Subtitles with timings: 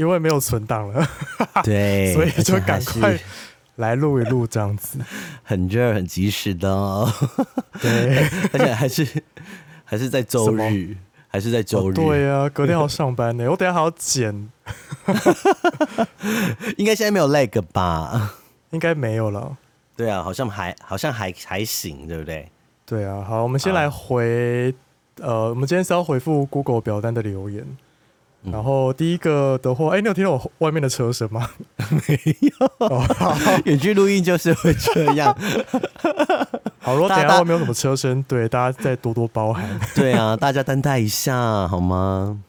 [0.00, 1.06] 因为没有存档了，
[1.62, 3.20] 对， 所以就赶快
[3.76, 4.98] 来录一录，这样子，
[5.44, 7.06] 很热、很及时的哦。
[7.82, 9.06] 对， 而且还是
[9.84, 10.96] 还是在周日，
[11.28, 11.92] 还是在周日。
[11.92, 14.34] 对啊，隔天要上班呢，我等下还要剪。
[16.78, 18.36] 应该现在没有 lag 吧？
[18.70, 19.54] 应该没有了。
[19.94, 22.50] 对啊，好像还好像还还行，对不对？
[22.86, 24.74] 对啊，好，我们先来回，
[25.20, 27.66] 呃，我们今天是要回复 Google 表单的留言。
[28.42, 31.50] 嗯、然后第一个的话，哎，你有听到我外面的车声吗？
[32.08, 32.86] 没有。
[32.86, 33.04] 哦、
[33.66, 35.36] 远距录音就是会这样。
[36.80, 39.68] 好，如果等下外面有什么车声，对大家再多多包涵。
[39.94, 42.40] 对啊，大家担待一下好吗？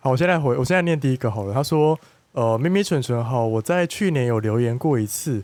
[0.00, 1.54] 好，我现在回，我现在念第一个好了。
[1.54, 1.98] 他说，
[2.32, 5.42] 呃，咪咪蠢蠢好，我在去年有留言过一次，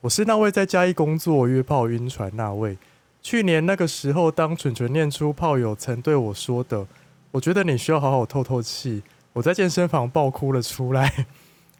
[0.00, 2.76] 我是那位在嘉义工作约炮晕船那位。
[3.22, 6.84] 去年那个时候，当蠢蠢念出炮友曾对我说的，
[7.30, 9.02] 我觉得你需要好好透透气。
[9.34, 11.26] 我在健身房爆哭了出来，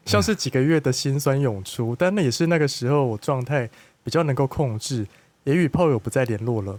[0.04, 1.94] 像是几个月的心酸涌出。
[1.96, 3.70] 但那也是那个时候我状态
[4.02, 5.06] 比较能够控制，
[5.44, 6.78] 也与炮友不再联络了。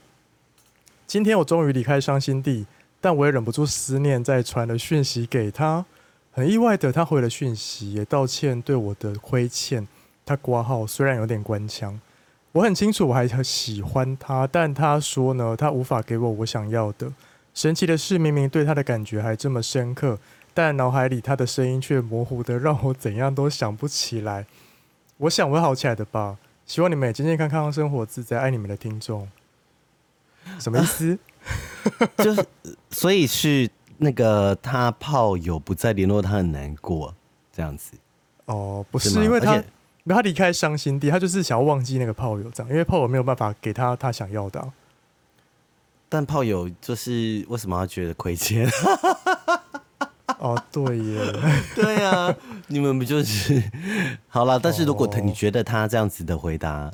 [1.08, 2.66] 今天我终于离开伤心地，
[3.00, 5.86] 但我也忍不住思念，在传了讯息给他。
[6.34, 9.88] 很意外的，他回了讯息，也道歉对我的亏欠。
[10.26, 11.98] 他挂号虽然有点官腔。
[12.52, 17.10] 我很清楚，我还喜欢他，但他说呢，他无法给我我想要的。
[17.54, 20.20] 神奇的是，明明对他的感觉还这么深刻，
[20.56, 24.48] 但脑海里他的声音却模糊的让我怎样都想不起来。
[25.18, 29.30] 我想我会好起来的吧，希望你们也健健康康，生活自在，爱你们的听众。
[30.58, 31.20] 什么意思？
[32.00, 32.46] 啊、 就是
[32.90, 37.14] 所以是那个他炮友不再联络他，很难过
[37.54, 37.92] 这样子。
[38.46, 39.62] 哦，不是，是因为他。
[40.08, 44.72] 他离开伤心地，他就是想要忘记那个炮友，这样，因为炮友没有办法给他他想要的、啊。
[46.08, 48.70] 但炮友就是为什么要觉得亏欠？
[50.46, 51.34] 哦，对耶，
[51.76, 52.36] 对啊，
[52.68, 53.62] 你们不就是
[54.30, 54.60] 好了？
[54.60, 56.92] 但是如果他你觉得他这样子的回答，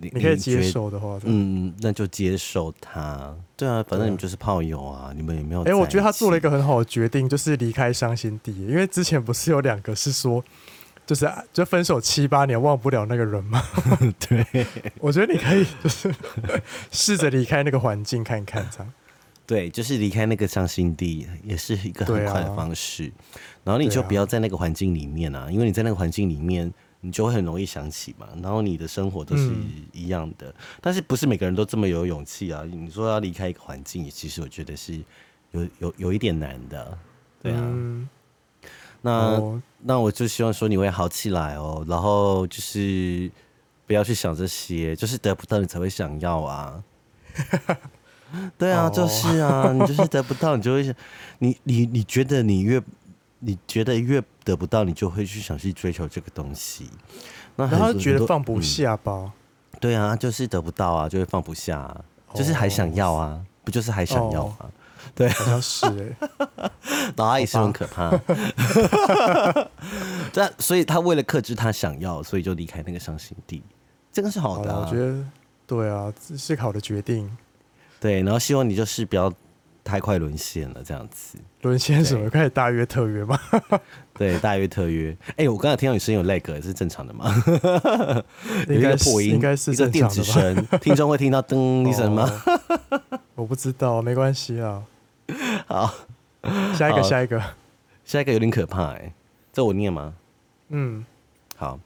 [0.00, 3.34] 你你可以接受的话，嗯，那就接受他。
[3.56, 5.62] 对啊，反正你们就是炮友啊，你们也没有。
[5.62, 10.44] 哎、欸，我觉得他做了一个很好的决定，就是离开伤心地，因为之前不是有两个是说。
[11.06, 13.62] 就是就分手七八年忘不了那个人吗？
[14.26, 14.66] 对，
[14.98, 16.10] 我觉得你可以就是
[16.90, 18.90] 试着离开那个环境看看，这样。
[19.46, 23.04] 对，就是离开那个伤心地，也是一个很快的方式。
[23.04, 23.12] 啊、
[23.64, 28.28] 然后你就不要在那个环境里面啊，因为你在那个环境里面，你就会很容易想起嘛。
[28.42, 29.50] 然后你的生活都是
[29.92, 32.64] 一样的，嗯、但是不是每个人都这么有勇气啊？
[32.64, 34.98] 你说要离开一个环境，其实我觉得是
[35.50, 36.98] 有有有一点难的，
[37.42, 37.60] 对啊。
[37.60, 38.08] 嗯
[39.06, 39.60] 那、oh.
[39.82, 43.30] 那我就希望说你会好起来哦，然后就是
[43.86, 46.82] 不要去想这些，就是得不到你才会想要啊。
[48.58, 48.94] 对啊，oh.
[48.94, 50.94] 就是啊，你就是得不到，你就会想，
[51.38, 52.82] 你你你觉得你越
[53.40, 56.90] 你觉得越得不到，你就会去想去追求这个东西。
[57.56, 59.32] 那他觉得放不下吧、嗯？
[59.80, 62.38] 对啊，就是得不到啊，就会放不下、啊，oh.
[62.38, 64.70] 就是还想要啊，不就是还想要啊？Oh.
[65.14, 66.16] 对，好像是哎、
[66.58, 66.70] 欸，
[67.16, 68.10] 老阿姨是很可怕。
[70.32, 73.62] 但所以他为了克制他想要，所以就离开那个伤心地，
[74.10, 74.80] 这个是好的、啊。
[74.84, 75.22] 我觉得
[75.66, 77.30] 对啊，这是好的决定。
[78.04, 79.32] 对，然后希望你就是不要
[79.82, 81.38] 太快沦陷了，这样子。
[81.62, 82.28] 沦陷什么？
[82.28, 83.40] 开始大约特约吗？
[84.12, 85.16] 对，大约特约。
[85.28, 87.34] 哎、欸，我刚才听到你声音有 lag，是正常的吗？
[88.68, 92.30] 有一个破音，应该是正常子声，听众会听到噔一声吗？
[93.36, 94.84] 我不知道，没关系啊。
[95.66, 95.94] 好，
[96.74, 97.42] 下一个，下一个，
[98.04, 99.14] 下一个有点可怕哎，
[99.50, 100.12] 这我念吗？
[100.68, 101.02] 嗯，
[101.56, 101.80] 好，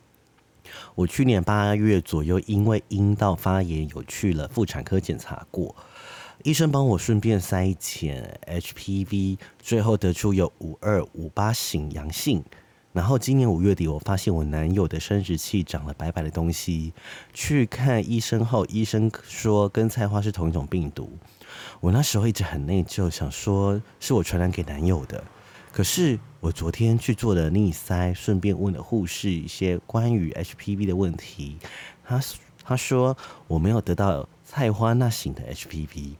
[0.96, 5.72] 我去年八月左右因为阴道发炎有去了妇产科检查过，
[6.44, 12.44] 医生帮我顺便筛检 HPV，最后得出有五二五八型阳性。
[12.92, 16.92] 然后今年五月底，我发现我男友的生殖器长了白白的东西，
[17.34, 21.10] 去看医生后，医生说跟菜花是同一种病毒。
[21.80, 25.22] 我那时候一直很内疚，想说是我传染给男友的。
[25.72, 31.58] 可是我昨天去做了逆筛，顺便问了护士一些关于 HPV 的问题。
[32.04, 32.20] 他
[32.64, 33.16] 他说
[33.48, 36.14] 我没有得到菜花那型的 HPV，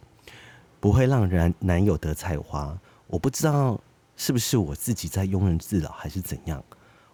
[0.80, 2.78] 不会让人男友得菜花。
[3.06, 3.80] 我不知道
[4.16, 6.62] 是不是我自己在庸人自扰还是怎样。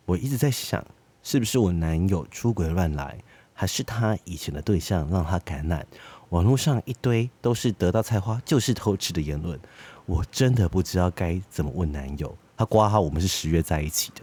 [0.04, 0.84] 我一直在想，
[1.22, 3.18] 是不是我男友出轨乱来，
[3.52, 5.86] 还是他以前的对象让他感染？
[6.30, 9.58] 网络上一堆都是得到菜花就是偷吃的言论，
[10.04, 12.36] 我真的不知道该怎么问男友。
[12.56, 14.22] 他挂号，我们是十月在一起的，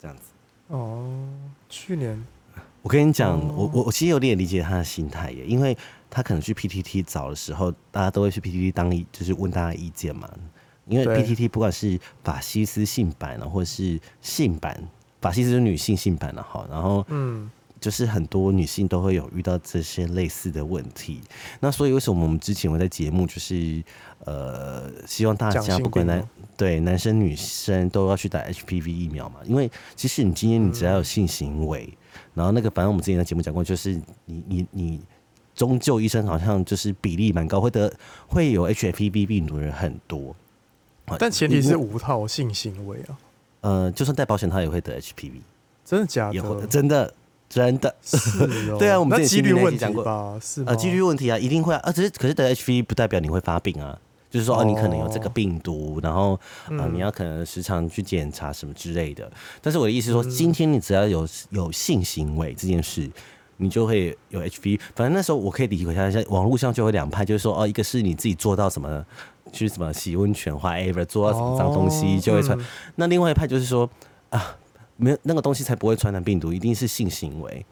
[0.00, 0.22] 这样子。
[0.68, 1.28] 哦，
[1.68, 2.24] 去年。
[2.82, 5.76] 我跟你讲，我我我其实有点理解他的心态耶，因为
[6.10, 10.28] 他可能去 PTT 找的时候，大家都会去 PTT 当就是问大家意见嘛。
[10.86, 14.82] 因为 PTT 不管是法西斯性版，或者是性版，
[15.20, 21.20] 法西斯是女性性版的哈，然后嗯，就是很多女性都会有遇到这些类似的问题。
[21.60, 23.84] 那所以为什么我们之前会在节目就是
[24.24, 26.26] 呃，希望大家不管男
[26.56, 29.40] 对男生女生都要去打 HPV 疫苗嘛？
[29.44, 31.92] 因为其实你今天你只要有性行为。
[32.34, 35.02] 然后那个，反正我们之前在节目讲过，就是你你你，
[35.58, 37.92] 终究医生好像就是比例蛮高，会得
[38.28, 40.36] 会有 HPV 病毒的人很多，
[41.18, 43.18] 但前提是无套性行为啊。
[43.62, 45.32] 呃，就算戴保险套也会得 HPV，
[45.84, 46.66] 真的假的？
[46.68, 47.12] 真的
[47.48, 47.92] 真的。
[48.02, 50.38] 是哦、 对啊，我们之前几率问题吧？
[50.40, 51.80] 是呃，几率问题啊，一定会啊。
[51.82, 53.98] 啊，只是可是得 HPV 不代表你会发病啊。
[54.30, 56.38] 就是说，哦，你可能有这个病毒，然后
[56.78, 59.26] 啊，你要可能时常去检查什么之类的。
[59.62, 63.10] 但是我的意思是说，今天你只要有有性行为这件事，
[63.58, 64.80] 你就会有 HPV。
[64.96, 69.04] 反正那时候我可以理解一下，像网络上就有两派，就是说，哦，一个是你自己做到什么，
[69.52, 72.58] 去什么洗温泉、花 ever 做到什么脏东西就会传。
[72.96, 73.88] 那另外一派就是说，
[74.30, 74.56] 啊，
[74.96, 77.64] 没有那个东西才不会传染病毒，一定是性行为。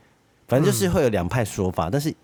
[0.47, 2.15] 反正就是会有两派说法，但是。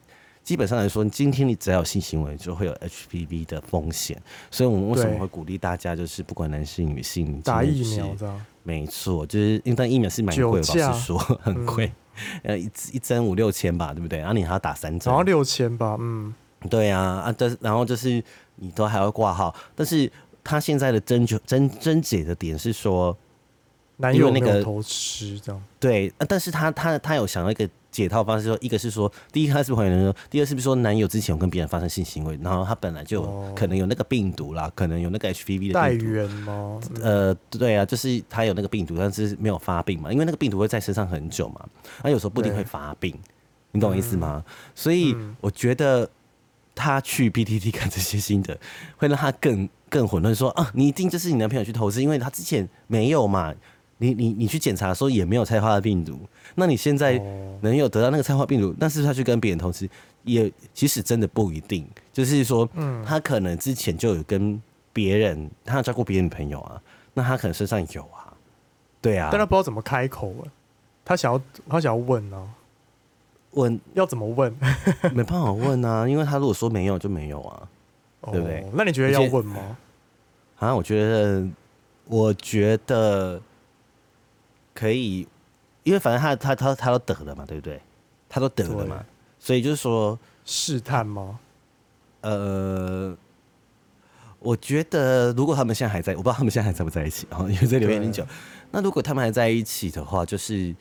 [0.45, 4.21] 基本上来说，今天你只要有性行为，就会有 HPV 的风险。
[4.51, 8.35] 所以，我们为什么会鼓励大家，就是不管男性女性打疫苗的？
[8.65, 11.93] 没错，就是因为但疫苗是蛮贵的，老实说很贵，
[12.43, 14.19] 呃、嗯，一一针五六千吧，对不对？
[14.19, 16.35] 然后你还要打三针，然后六千吧，嗯，
[16.71, 18.23] 对啊，啊，但然后就是
[18.57, 20.11] 你都还要挂号，但是
[20.45, 23.17] 他现在的针灸针针解的点是说，
[23.97, 27.69] 男友那个偷吃这样，对，但是他他他有想到一个。
[27.93, 33.23] 解套方式说，一个是说，第一他是不是怀孕说，第二是不是说男友之前有跟别人发生性行为，然后他本来就
[33.55, 36.81] 可能有那个病毒啦，可能有那个 HPV 的带源吗？
[37.03, 41.69] 呃，对啊，就是他有那个病毒，但是没有发病嘛，因为那个病毒会在身上很久嘛，
[42.03, 43.15] 他有时候不一定会发病，
[43.73, 44.43] 你懂我意思吗？
[44.47, 46.09] 嗯、所以我觉得
[46.75, 48.59] 他去 PTT 看这些新的，
[48.97, 53.53] 会让他更更混乱，说啊，你一定就是你男朋友去投资，因为他之前没有嘛。
[54.03, 56.19] 你你你去检查的时候也没有菜花的病毒，
[56.57, 57.17] 那你现在
[57.61, 59.89] 能有得到那个菜花病毒，但是他去跟别人同时，
[60.25, 61.87] 也其实真的不一定。
[62.13, 64.61] 就是说，嗯他可能之前就有跟
[64.93, 66.83] 别人，他有交过别人女朋友啊，
[67.15, 68.35] 那他可能身上有啊，
[69.01, 70.51] 对啊，但他不知道怎么开口啊，
[71.05, 72.51] 他想要他想要问呢，
[73.53, 74.53] 问要怎么问？
[75.15, 77.69] 没办法问啊，因为他如果说没有就没有啊，
[78.33, 78.67] 对不对？
[78.75, 79.79] 那你觉得要问吗？
[80.59, 81.47] 啊，我觉得，
[82.07, 83.41] 我觉得。
[84.75, 85.27] 可以，
[85.83, 87.81] 因为反正他他他他都得了嘛，对不对？
[88.29, 89.05] 他都得了嘛，
[89.39, 91.39] 所以就是说试探吗？
[92.23, 93.17] 呃，
[94.39, 98.27] 我觉得如果他们现在还在，我不知道他们现在还在不在一起啊，因为这留言很久。
[98.71, 100.75] 那如果他们还在一起的话，就是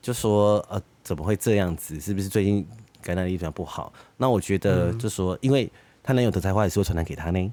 [0.00, 1.98] 就说呃，怎么会这样子？
[1.98, 2.66] 是不是最近
[3.00, 3.92] 感染力比较不好？
[4.16, 5.68] 那我觉得就说，因为
[6.02, 7.52] 他男友的才华也是会传染给他呢。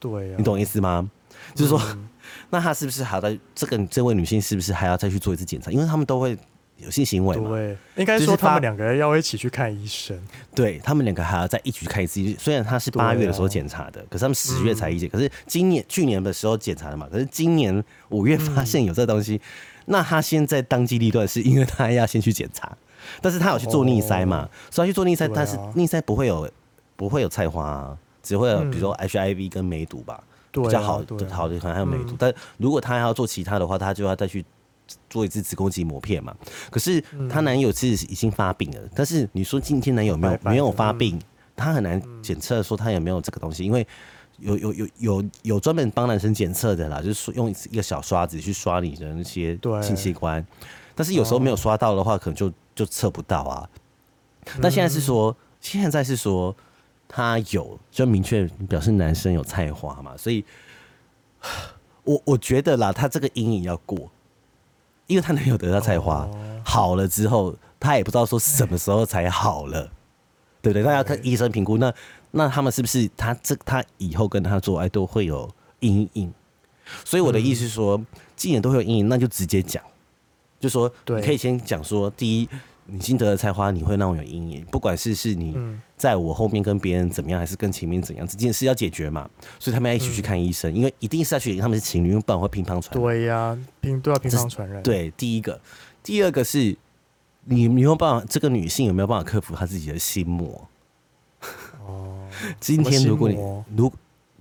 [0.00, 1.08] 对啊，你懂我意思吗？
[1.54, 1.80] 就是说。
[1.92, 2.08] 嗯
[2.50, 5.68] 那他是不是还要在这个这位女性是不是还要再去做一次检查？
[5.68, 6.38] 因为他们都会
[6.76, 7.50] 有性行为嘛。
[7.50, 10.16] 对，应该说他们两个人要一起去看医生。
[10.54, 12.22] 对，他们两个还要再一起去看一次。
[12.38, 15.08] 虽然他是八月的时候检查的，啊、可是他们十月才一检。
[15.08, 19.34] 嗯、可是今年去年的时候检查的嘛，可是今年五月发现有这东西。
[19.34, 19.40] 嗯、
[19.86, 22.76] 那他现在当机立断是因为他要先去检查，
[23.20, 24.42] 但是他有去做逆塞嘛？
[24.42, 26.48] 哦、所以他去做逆塞，啊、但是逆塞不会有
[26.94, 30.22] 不会有菜花、啊，只会有比如说 HIV 跟梅毒吧。
[30.64, 34.44] 比较好的好的可能还有梅毒，嗯、但如果她还要做其他的话，她就要再去
[35.10, 36.34] 做一次子宫肌膜片嘛。
[36.70, 41.20] 可是她男友其实已经发病了，嗯、但是你说今天男友没有没有发病，
[41.54, 43.86] 她、嗯、很难检测说他有没有这个东西，因为
[44.38, 50.44] 有有有有有专门帮男生检测的啦，就是说用一个小刷子去刷你的那些性器官，
[50.94, 53.68] 但是有时候没有刷到的话，可能就就测不到啊。
[54.60, 56.54] 那、嗯、现在是说，现在是说。
[57.08, 60.44] 他有就明确表示男生有菜花嘛，所以，
[62.04, 64.10] 我我觉得啦，他这个阴影要过，
[65.06, 66.28] 因为他男友得到菜花
[66.64, 69.90] 好了之后，他也不知道说什么时候才好了，
[70.60, 70.82] 对不对？
[70.82, 71.92] 那要看医生评估，那
[72.32, 75.48] 那他们是不是他这他以后跟他做爱都会有
[75.80, 76.32] 阴影？
[77.04, 78.00] 所以我的意思是说，
[78.34, 79.82] 既然都会有阴影，那就直接讲，
[80.60, 82.48] 就说你可以先讲说，第一。
[82.86, 84.64] 你新得的菜花，你会让我有阴影。
[84.66, 85.56] 不管是是你
[85.96, 89.28] 在我后面跟别人怎么样，还是跟前面怎样，这件事要解决嘛。
[89.58, 93.02] 所以他们要一起去看医生，因为一定是要确定他们是情侣，因为不然会乒乓传染。
[93.02, 94.82] 对呀，乒都要乒乓传染。
[94.82, 95.60] 对，第一个，
[96.02, 96.76] 第二个是
[97.44, 100.68] 你你有没有办法，这个女性有没有办法克服她自己的心魔？
[101.86, 102.26] 哦，
[102.58, 103.36] 今天如果你
[103.76, 103.92] 如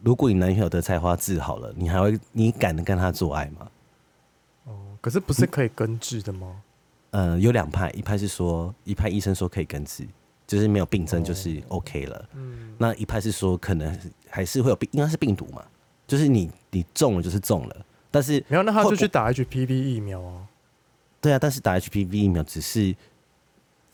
[0.03, 3.67] 如果你男朋友的菜花治好了，你还会你敢跟他做爱吗？
[4.65, 6.61] 哦，可是不是可以根治的吗？
[7.15, 10.05] 嗯、呃，有两派，一派是说，一派医生说可以根治，
[10.45, 12.29] 就是没有病症就是 OK 了。
[12.33, 13.97] 嗯，那一派是说可能
[14.29, 15.63] 还是会有病，应该是病毒嘛，
[16.05, 20.45] 就是你你中了就是中了，但是没有，那他就去打 HPV 疫苗啊。
[21.21, 22.93] 对啊，但是打 HPV 疫苗只是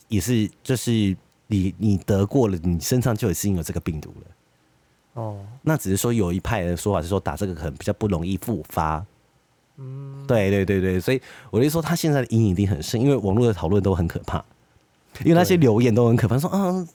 [0.08, 5.22] 也是就是你你得过了，你身上就已经有这个病毒了。
[5.22, 9.06] 哦，那只是说有一派的说法是说打这个可能比较不容易复发。
[9.78, 14.44] 嗯，对对对对，所以我就说他现在的阴影一定很深，因为网络的讨论都很可怕，
[15.24, 16.88] 因为那些留言都很可怕，说啊，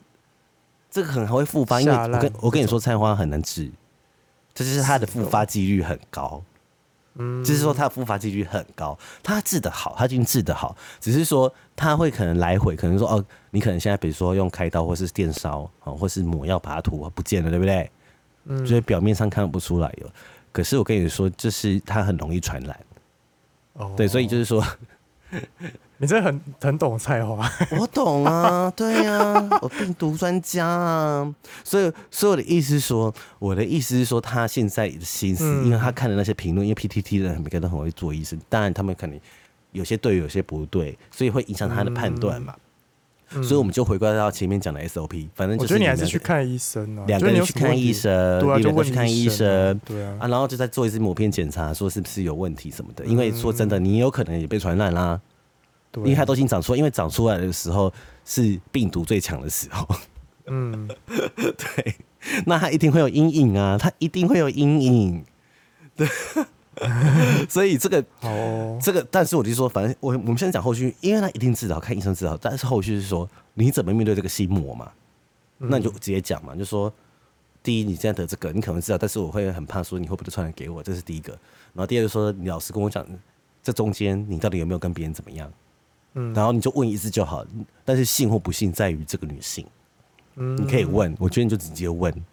[0.91, 3.71] 这个可能还会复发，因为我跟我跟你说菜花很难治，
[4.55, 6.43] 这就是他的复发几率很高。
[7.19, 17.91] 嗯，就是说他的复发几率很高，他治得好，他已经治得好，只是说他会可能来回，可能说哦，你可能现在比如说用开刀或是电烧啊，或是抹药把它涂不见了，对不对？
[18.45, 20.11] 嗯，所以表面上看不出来了。
[20.57, 22.75] 可是我跟你说，就是它很容易传染。
[23.75, 24.65] 哦，对，所以就是说，
[25.99, 27.47] 你这很很懂菜花。
[27.79, 31.35] 我懂啊，对呀、啊，我病毒专家啊。
[31.63, 39.21] 所以，所以我的意思是说，我的意思是说，他现在的心思，嗯、因为他看的那些评论，因为 PTT 的人每个人都很会做医生，当然他们肯定
[39.73, 42.55] 有些对，有些不对，所以会影响他的判断嘛。
[42.57, 42.61] 嗯
[43.29, 53.05] 所以我们就回归到前面讲的 SOP，反正就是我觉得你还是去看医生啊，两个人去看医生，对啊，就去看医生，对啊，啊，然后就再做一次抹片检查，说是不是有问题什么的。
[53.05, 55.21] 因为说真的，你有可能也被传染啦，
[55.97, 57.93] 因为它都已经长出来，因为长出来的时候
[58.25, 59.87] 是病毒最强的时候。
[60.47, 60.89] 嗯，
[61.35, 61.97] 对，
[62.47, 65.25] 那它一定会有阴影啊，它一定会有阴影，
[65.97, 66.09] 对。
[67.49, 74.91] 所以这个，哦，这个，但是我就说，反正我我们现在讲后续，因为他一定治好，看医生治好，但是后续是说你怎么面对这个心魔嘛？
[75.59, 76.93] 那你就直接讲嘛，就说
[77.63, 81.33] 第一，你现在得这个，你可能知道，但是我会很怕说你会不会传染给我，这是第一个。
[81.73, 83.07] 然后第二就说，你老实跟我讲，
[83.63, 85.51] 这中间你到底有没有跟别人怎么样？
[86.13, 87.45] 嗯，然后你就问一次就好，
[87.85, 89.67] 但是信或不信在于这个女性，
[90.35, 92.25] 嗯，你可以问，我觉得你就直接问，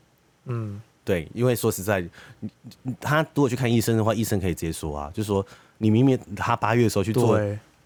[0.46, 0.82] 嗯。
[1.06, 2.02] 对，因为说实在，
[3.02, 5.46] 他如果去看医生的话，医生可以直接说啊，就是说
[5.78, 7.38] 你明明他八月的时候去做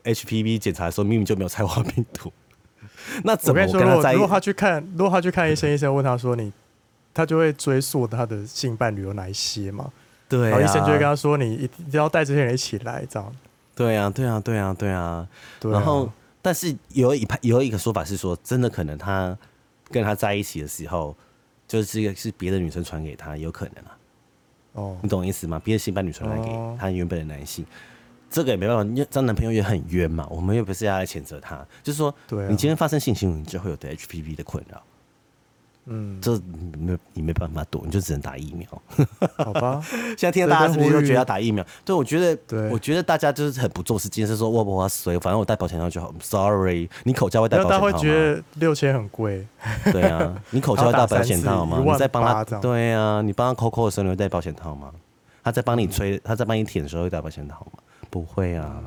[0.03, 2.31] HPV 检查的时候，明明就没有菜花病毒，
[3.23, 4.13] 那怎么跟他在？
[4.13, 6.53] 如果他去看，如果他去看医生，医生问他说你，
[7.11, 9.91] 他就会追溯他的性伴侣有哪一些嘛？
[10.29, 13.35] 对、啊，然后医生就会跟他说你一定要带这些人一起来，这样。
[13.73, 15.27] 对啊，对啊，对啊，对啊。
[15.63, 19.35] 然后，但是有一派有一个说法是说，真的可能他
[19.89, 21.15] 跟他在一起的时候。
[21.67, 23.97] 就是这个是别的女生传给他，有可能啊。
[24.73, 25.59] 哦，你懂意思吗？
[25.63, 27.65] 别的性伴侣传来给他原本的男性，
[28.29, 30.27] 这个也没办法，因为这男朋友也很冤嘛。
[30.29, 32.13] 我们又不是要来谴责他，就是说，
[32.49, 34.83] 你今天发生性行为，你就会有对 HPV 的困扰。
[35.89, 36.33] 嗯，这
[36.77, 38.67] 没你没办法躲，你就只能打疫苗。
[39.43, 39.81] 好吧，
[40.17, 41.65] 现在听到大家是不是都觉得要打疫苗？
[41.85, 46.13] 对，我觉得，对，我觉得大家就是很不重视，今天是说我不花水，反正我带保险套就好。
[46.19, 47.91] Sorry，你口罩会带保险套吗？
[47.91, 49.47] 大家会觉得六千很贵。
[49.91, 51.81] 对啊，你口罩会带保险套吗？
[51.85, 54.91] 你在帮他，对啊，你帮他抠抠的时候你会带保险套吗？
[55.43, 57.79] 他在帮你吹，他在帮你舔的时候会带保险套吗？
[58.09, 58.83] 不会啊。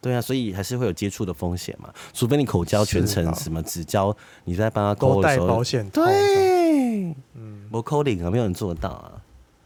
[0.00, 9.12] 对啊，所以还是会有接触的风险嘛，除非你口交全程什么只交你在帮他抠的时候，保险对，嗯，我扣领啊，没有人做得到啊。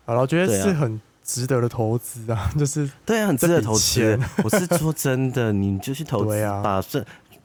[0.07, 4.19] 好了，我觉得是很值得的投资啊， 就是对啊，很值得投资。
[4.43, 7.05] 我是说真的， 你就去投资吧，是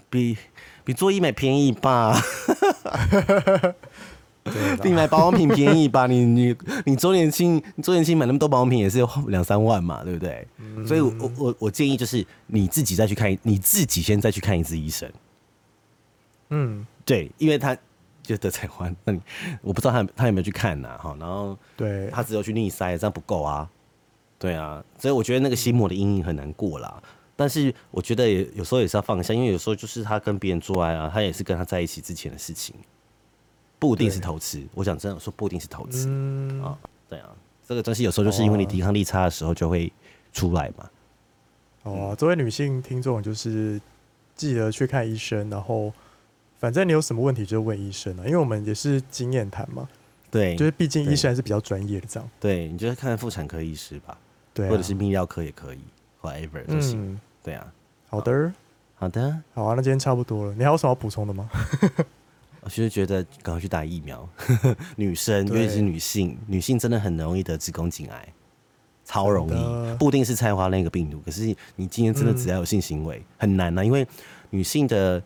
[0.10, 0.36] 比
[0.84, 2.20] 比做医美便宜吧。
[4.84, 6.08] 你买保养品便宜吧？
[6.08, 10.48] 你你 你周年庆，周年庆买那么多保养品也是两三万嘛，对不对？
[10.58, 15.12] 嗯、所以我，我我我建议就是你自己再去看，你自己先再去看一次医生。
[16.50, 17.78] 嗯，对，因为他
[18.24, 19.22] 就得才还，那你
[19.62, 20.90] 我不知道他他有没有去看呢？
[20.98, 23.70] 哈，然后对他只有去逆塞，这样不够啊。
[24.38, 27.02] 对啊，所以我觉得那个心魔的阴影很难过啦。
[27.36, 32.76] 但是我觉得也有时候也是要放下，因为有时候就是他跟别人做爱啊，他也是跟他在一起之前的事情。
[33.80, 36.78] 不一定是投资，我想真的说不一定是投资啊、嗯哦。
[37.08, 37.30] 对啊，
[37.66, 39.92] 这个东西有时候就是因为你抵抗力差的时候就会
[40.34, 40.90] 出来嘛。
[41.84, 43.80] 哦，作为女性听众就是
[44.36, 45.92] 记得去看医生，然后
[46.60, 49.88] 反正你有什么问题就问医生了，因为我们也是经验谈嘛。
[50.30, 52.30] 对，就是毕竟医生还是比较专业的这样。
[52.40, 54.16] 对，你就是看妇产科医师吧，
[54.54, 55.80] 对、啊，或者是泌尿科也可以
[56.22, 57.14] ，whatever 都行。
[57.14, 57.66] 嗯、对啊，
[58.10, 58.54] 好的，
[58.96, 61.50] 好的，好啊，那今天差不多了，你还有什么要补充的吗？
[62.62, 64.28] 我其实觉得赶快去打疫苗，
[64.98, 68.34] 女生，尤其是女性，女性真的很容易得子宫颈癌，
[69.06, 69.98] 超容易。
[69.98, 74.06] 不一定是菜花那个病毒，可是你今天真的只要有性行为，嗯、很难呢、啊，因为
[74.50, 75.22] 女性的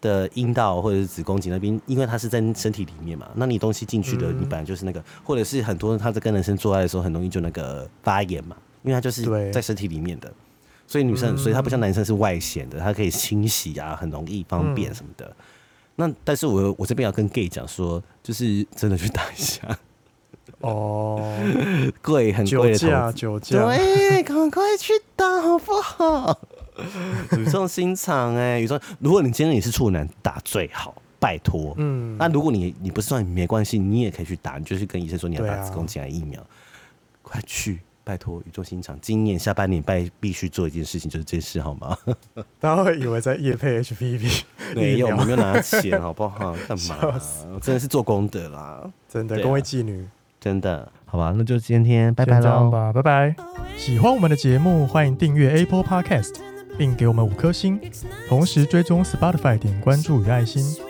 [0.00, 10.32] 的阴道或者是子宫颈那边，因为它是在身体里面嘛，那你东西进去的，你本来就是那个，或者是很多人他在跟男生做爱的时候，很容易就那个发炎嘛，因为它就是在身体里面的。
[10.86, 15.24] 所以女生，所以她不像男生是外显的，它可以清洗啊，很容易方便什么的。
[15.26, 15.44] 嗯、
[15.96, 19.78] 那但是我我这边要跟 gay 讲说，就是真的去打一下。
[20.60, 21.22] 哦，
[22.02, 26.38] 贵很贵的酒驾，酒驾，对，赶快去打好不好？
[27.38, 31.74] 语重心长哎，语重，如果你今天你是处男，打最好，拜托。
[31.78, 36.46] 嗯，那如果你你不是处男，没关系，你也可以去打，你就去跟医生说你要打子宫颈癌疫苗，啊、
[37.22, 37.80] 快去。
[38.10, 41.96] 拜托，宇宙心长，今年下半年拜必须做一件事情，就是这件事，好吗？
[42.58, 44.42] 大家会以为在夜配 HPV，
[44.74, 46.56] 没有，我们没有拿钱，好不好？
[46.66, 47.20] 干嘛？
[47.62, 50.08] 真的是做功德啦，真的，公益妓女，
[50.40, 51.32] 真的，好吧？
[51.36, 53.36] 那就今天拜拜喽吧，拜拜。
[53.76, 56.34] 喜欢我们的节目，欢迎订阅 Apple Podcast，
[56.76, 57.80] 并给我们五颗星，
[58.28, 60.89] 同时追踪 Spotify 点关注与爱心。